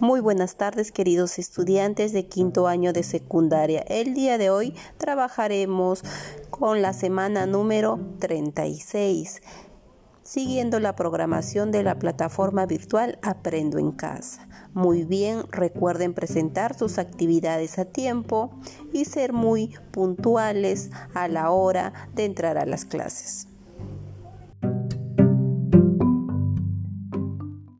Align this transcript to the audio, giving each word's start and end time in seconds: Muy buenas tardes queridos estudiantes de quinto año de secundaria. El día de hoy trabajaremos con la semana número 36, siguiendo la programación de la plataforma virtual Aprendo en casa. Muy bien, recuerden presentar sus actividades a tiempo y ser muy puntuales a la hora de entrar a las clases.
Muy 0.00 0.20
buenas 0.20 0.56
tardes 0.56 0.92
queridos 0.92 1.38
estudiantes 1.38 2.14
de 2.14 2.24
quinto 2.24 2.68
año 2.68 2.94
de 2.94 3.02
secundaria. 3.02 3.80
El 3.80 4.14
día 4.14 4.38
de 4.38 4.48
hoy 4.48 4.74
trabajaremos 4.96 6.02
con 6.48 6.80
la 6.80 6.94
semana 6.94 7.44
número 7.44 8.00
36, 8.18 9.42
siguiendo 10.22 10.80
la 10.80 10.96
programación 10.96 11.70
de 11.70 11.82
la 11.82 11.98
plataforma 11.98 12.64
virtual 12.64 13.18
Aprendo 13.20 13.76
en 13.78 13.92
casa. 13.92 14.48
Muy 14.72 15.04
bien, 15.04 15.42
recuerden 15.50 16.14
presentar 16.14 16.78
sus 16.78 16.96
actividades 16.96 17.78
a 17.78 17.84
tiempo 17.84 18.58
y 18.94 19.04
ser 19.04 19.34
muy 19.34 19.74
puntuales 19.90 20.88
a 21.12 21.28
la 21.28 21.50
hora 21.50 21.92
de 22.14 22.24
entrar 22.24 22.56
a 22.56 22.64
las 22.64 22.86
clases. 22.86 23.49